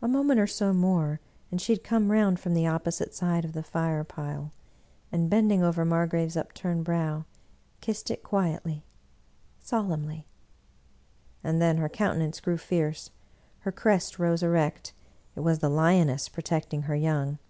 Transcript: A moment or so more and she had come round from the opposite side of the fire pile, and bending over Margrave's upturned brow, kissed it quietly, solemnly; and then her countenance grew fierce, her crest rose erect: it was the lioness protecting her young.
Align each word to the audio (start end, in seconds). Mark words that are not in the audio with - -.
A 0.00 0.06
moment 0.06 0.38
or 0.38 0.46
so 0.46 0.72
more 0.72 1.18
and 1.50 1.60
she 1.60 1.72
had 1.72 1.82
come 1.82 2.12
round 2.12 2.38
from 2.38 2.54
the 2.54 2.68
opposite 2.68 3.12
side 3.16 3.44
of 3.44 3.52
the 3.52 3.64
fire 3.64 4.04
pile, 4.04 4.52
and 5.10 5.28
bending 5.28 5.60
over 5.60 5.84
Margrave's 5.84 6.36
upturned 6.36 6.84
brow, 6.84 7.24
kissed 7.80 8.12
it 8.12 8.22
quietly, 8.22 8.84
solemnly; 9.58 10.28
and 11.42 11.60
then 11.60 11.78
her 11.78 11.88
countenance 11.88 12.38
grew 12.38 12.58
fierce, 12.58 13.10
her 13.62 13.72
crest 13.72 14.20
rose 14.20 14.44
erect: 14.44 14.92
it 15.34 15.40
was 15.40 15.58
the 15.58 15.68
lioness 15.68 16.28
protecting 16.28 16.82
her 16.82 16.94
young. 16.94 17.40